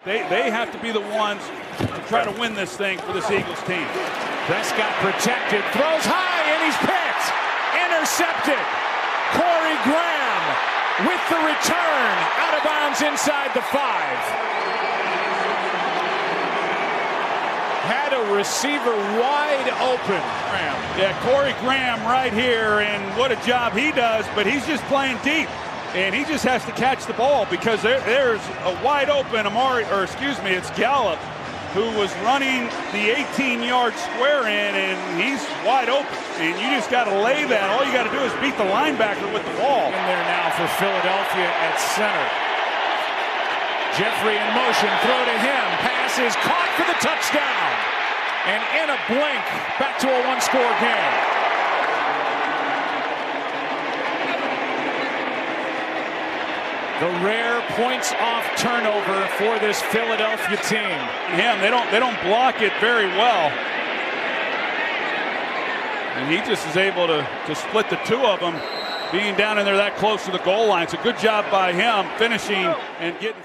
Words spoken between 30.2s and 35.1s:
me, it's Gallup who was running the 18-yard square in, and